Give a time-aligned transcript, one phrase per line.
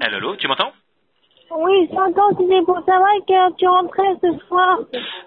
[0.00, 0.72] Allô, allô, tu m'entends?
[1.50, 4.78] Oui, j'entends, c'était pour savoir que tu rentrais ce soir.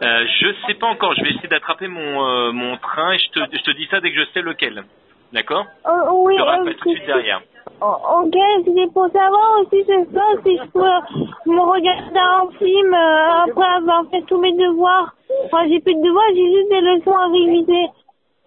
[0.01, 3.29] euh, Je sais pas encore, je vais essayer d'attraper mon, euh, mon train et je
[3.31, 4.83] te, je te dis ça dès que je sais lequel.
[5.31, 5.65] D'accord?
[5.87, 7.41] Oh, oui, Je te rappelle euh, tout de suite derrière.
[7.81, 7.95] Oh,
[8.25, 8.35] ok,
[8.65, 13.75] c'était pour savoir aussi ce soir si je peux me regarder un film euh, après
[13.77, 15.13] avoir fait tous mes devoirs.
[15.45, 17.87] Enfin, j'ai plus de devoirs, j'ai juste des leçons à réviser.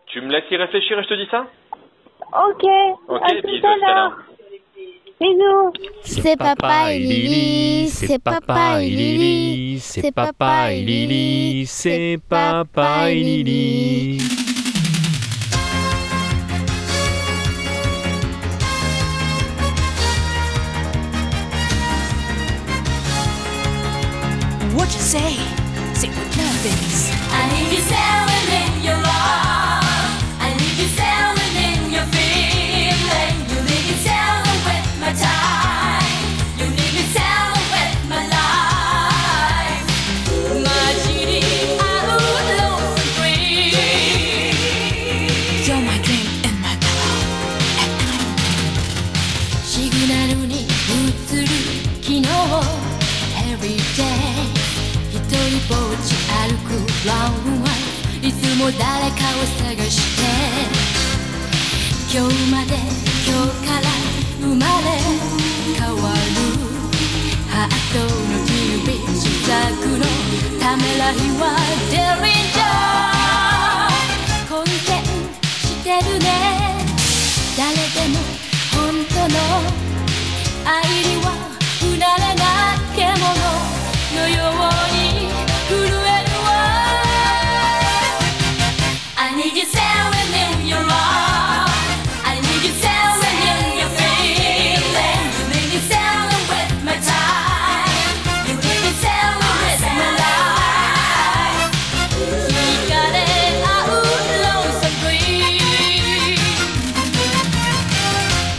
[0.06, 1.46] Tu me laisses y réfléchir et je te dis ça?
[2.34, 2.64] Ok,
[3.08, 4.18] Ok, à tout bisous, à à tout à l'heure.
[5.22, 5.72] L'heure.
[6.04, 6.22] Bisous.
[6.22, 13.14] C'est papa et Lily, c'est papa et Lily, c'est papa et Lily, c'est papa et
[13.14, 14.18] Lily.
[24.74, 25.36] What you say?
[25.94, 27.11] Say what love
[71.11, 71.57] ためらいは
[71.91, 72.90] Danger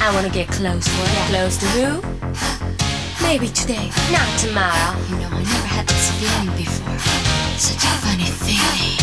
[0.05, 1.09] I wanna get close, what?
[1.29, 2.01] Close to who?
[3.25, 4.99] Maybe today, not tomorrow.
[5.09, 6.99] You know, I never had this feeling before.
[7.57, 8.97] Such a funny feeling.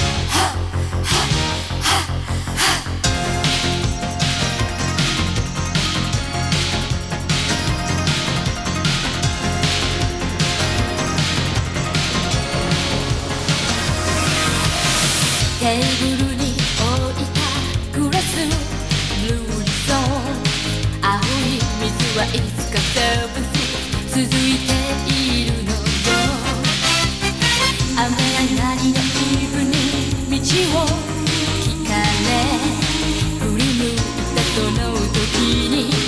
[15.61, 16.30] feeling.「テ
[22.21, 22.29] はい。
[22.29, 23.41] つかサーブ
[24.11, 24.77] ス続いて
[25.11, 25.73] いるのよ」
[27.97, 29.73] 「雨上がりのイブに
[30.29, 30.45] 道
[30.77, 30.85] を
[31.65, 32.29] 聞かれ」
[33.41, 33.97] 「振り向い
[34.37, 35.17] たその時
[35.73, 36.00] に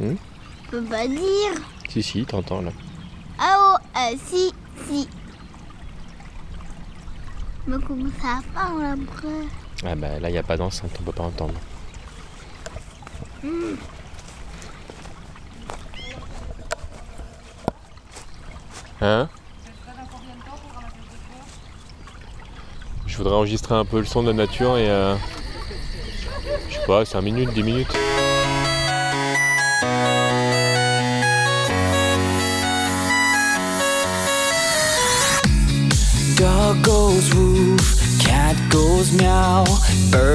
[0.00, 0.14] Hmm
[0.66, 1.52] On peut pas lire.
[1.88, 2.70] Si, si, t'entends là.
[3.38, 4.52] Ah oh, euh, si,
[4.88, 5.08] si.
[7.66, 9.46] Mais comment ça parle après
[9.84, 11.54] Ah bah là, il n'y a pas d'enceinte, on peut pas entendre.
[19.00, 19.28] Hein?
[23.06, 24.88] Je voudrais enregistrer un peu le son de la nature et...
[24.88, 25.14] euh,
[26.68, 27.96] je sais pas, 5 minutes, 10 minutes.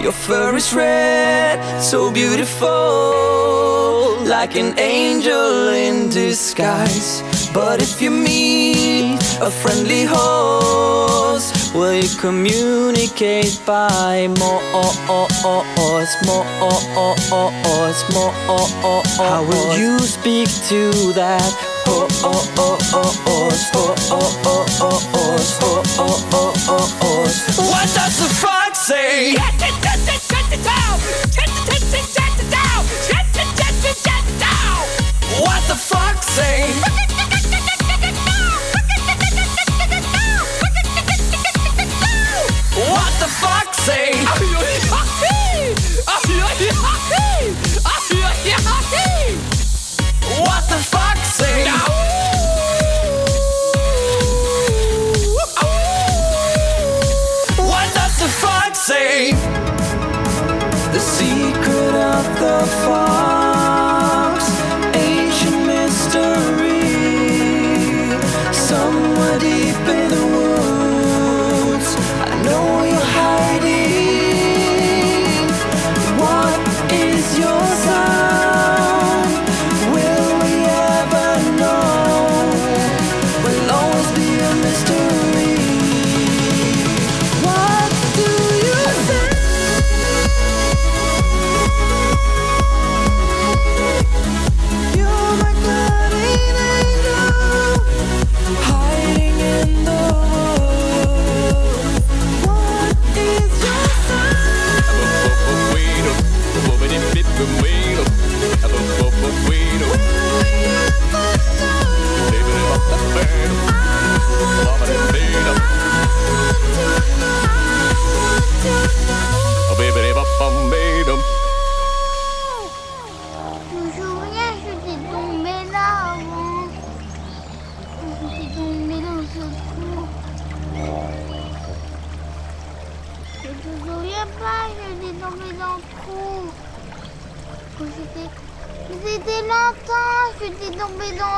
[0.00, 2.68] Your fur is red, so beautiful,
[4.24, 7.22] like an angel in disguise.
[7.52, 16.44] But if you meet a friendly horse, will you communicate by more, more, more?
[19.18, 21.52] How will you speak to that
[27.00, 27.58] horse?
[27.58, 28.59] What does the fox
[28.90, 29.34] say.
[35.44, 36.72] What the fuck say?
[42.92, 44.49] What the fuck say?
[62.66, 63.09] fall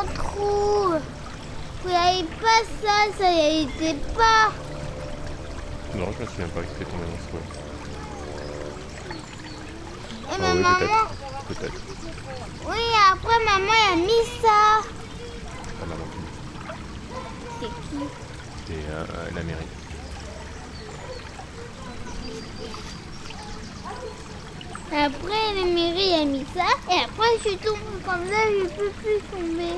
[0.06, 0.94] le trou.
[1.82, 4.52] Vous n'avez pas ça, ça y était pas.
[5.94, 7.38] Non, je me souviens pas que c'était tombé dans ce trou.
[10.30, 11.08] Et Ah ma oui, maman,
[11.48, 11.80] peut-être.
[12.68, 14.58] Oui, après maman elle a mis ça.
[16.12, 16.20] Qui.
[17.60, 18.04] C'est qui?
[18.66, 19.66] C'était euh, euh, la mairie.
[24.94, 28.90] Après, la mairie a mis ça, et après, je suis tombée comme ça, je peux
[28.90, 29.74] plus tomber.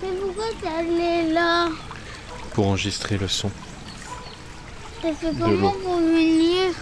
[0.00, 1.68] Mais pourquoi ça allait là?
[2.54, 3.50] Pour enregistrer le son.
[5.02, 6.72] Ça fait De comment pour venir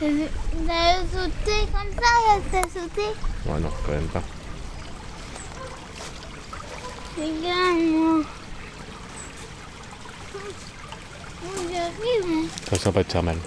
[0.00, 0.06] Ça
[0.66, 3.02] ça a sauté comme ça, ça a sauté?
[3.46, 4.22] Ouais, non, quand même pas.
[7.16, 8.22] Regarde, moi.
[11.72, 12.26] J'arrive.
[12.28, 12.46] hein.
[12.66, 13.38] Attention, pas de faire mal.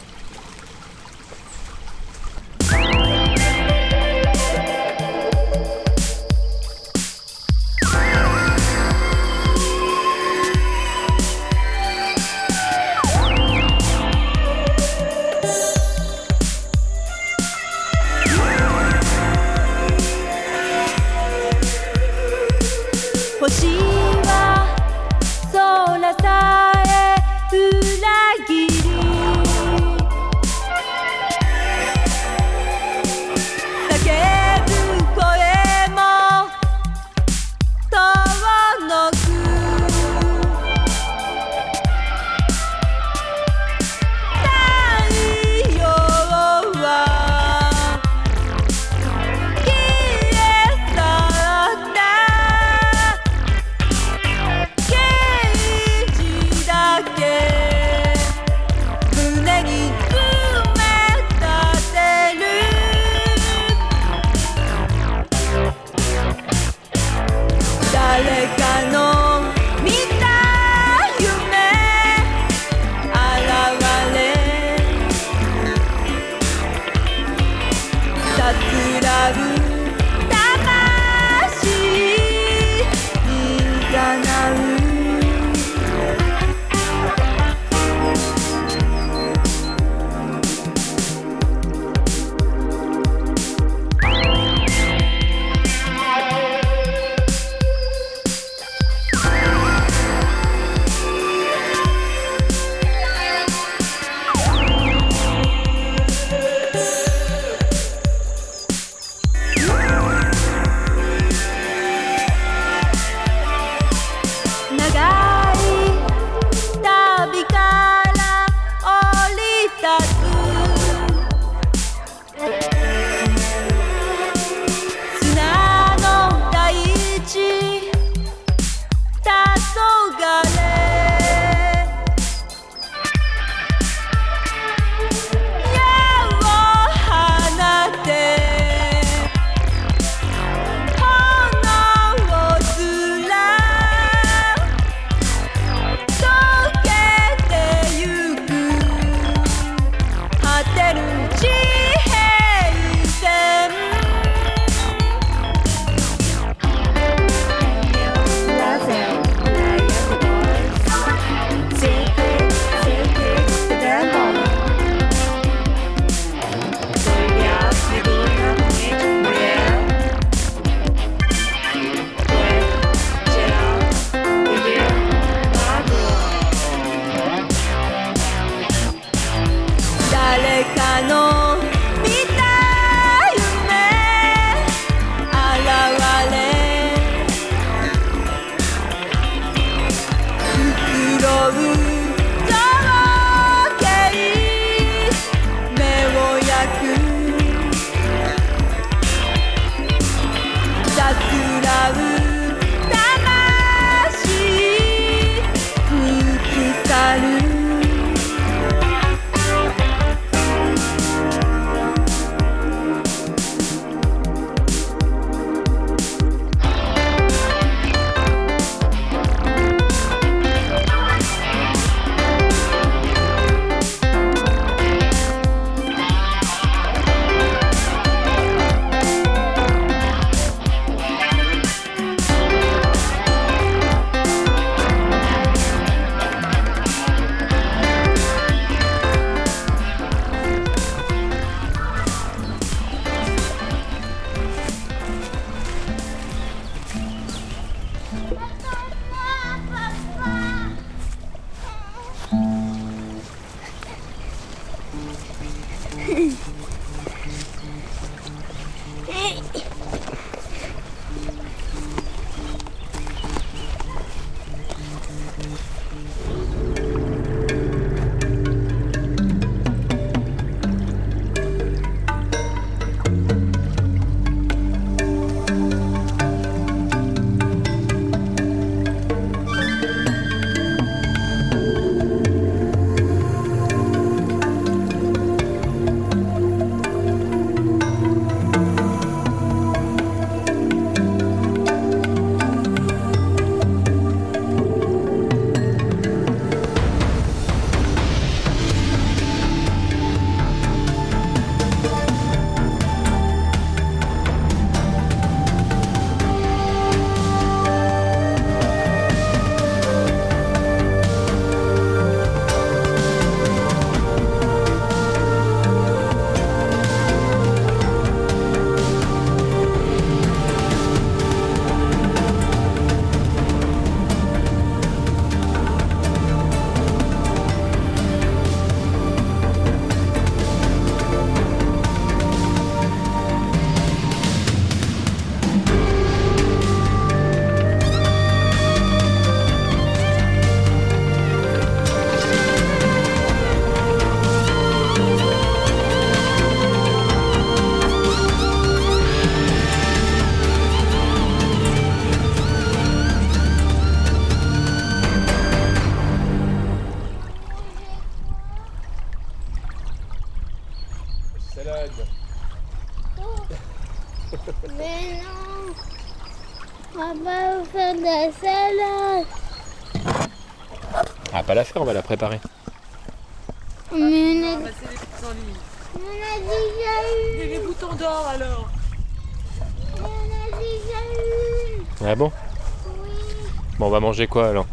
[384.27, 384.67] quoi alors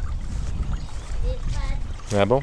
[2.16, 2.42] Ah bon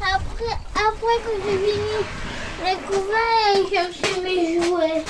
[0.00, 1.98] Après, après que j'ai fini
[2.64, 5.04] les couverts, j'ai cherché mes jouets.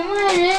[0.00, 0.49] 什么人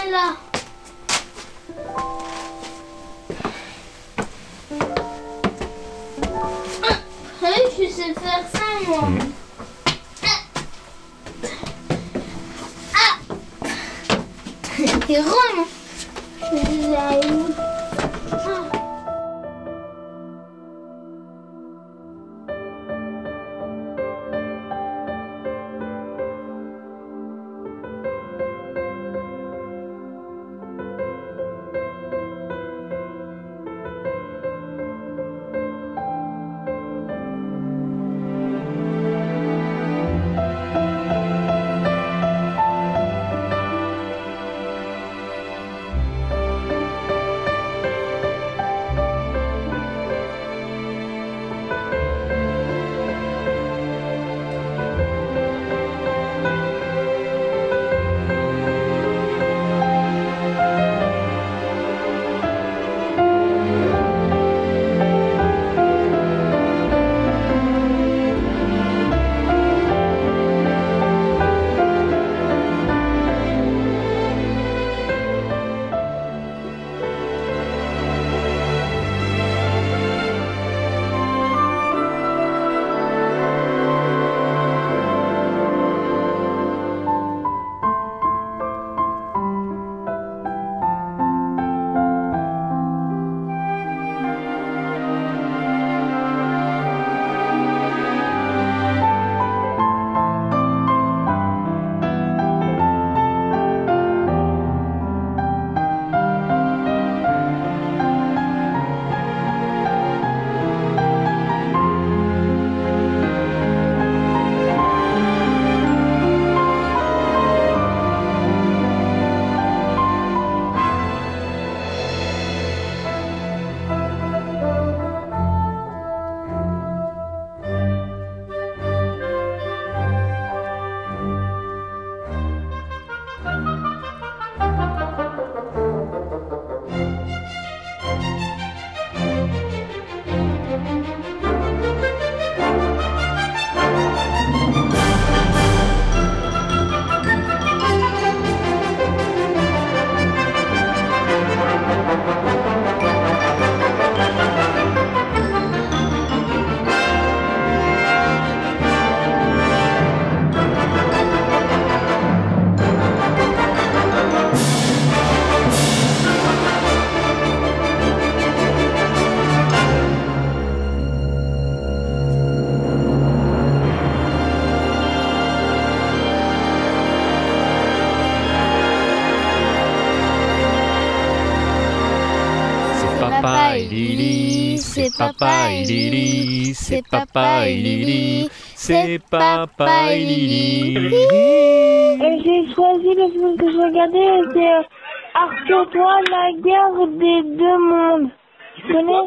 [185.41, 190.95] papa et Lily, c'est papa et Lily, c'est papa et Lily.
[190.95, 194.88] Et j'ai choisi le film que je regardais, c'est
[195.34, 198.30] Arthur 3, la guerre des deux mondes.
[198.75, 199.25] Tu connais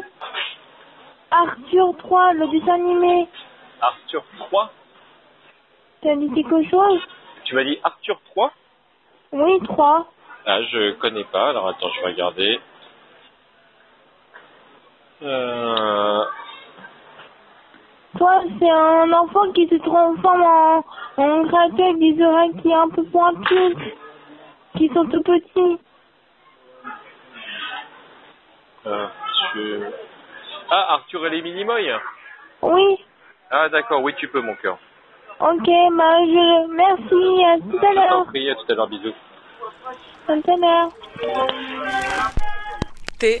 [1.31, 3.27] Arthur 3, le dessin animé.
[3.81, 4.71] Arthur 3
[6.01, 7.01] T'as dit quelque chose
[7.43, 8.53] Tu m'as dit Arthur 3
[9.33, 10.07] Oui, 3.
[10.45, 11.49] Ah, je connais pas.
[11.49, 12.59] Alors attends, je vais regarder.
[15.23, 15.94] Euh...
[18.59, 20.83] C'est un enfant qui se transforme en,
[21.17, 23.75] en créature avec des oreilles qui est un peu pointues,
[24.77, 25.77] qui sont tout petits.
[28.85, 29.91] Arthur...
[30.69, 31.91] Ah, Arthur et les Minimoy
[32.61, 32.97] Oui,
[33.51, 34.77] Ah, d'accord, oui, tu peux, mon cœur.
[35.39, 35.65] ok,
[35.97, 36.67] bah je...
[36.75, 38.25] Merci, à tout à Je t'en l'heure.
[38.27, 39.13] prie, à tout à l'heure, bisous.
[40.27, 40.89] À tout à l'heure.
[43.19, 43.39] T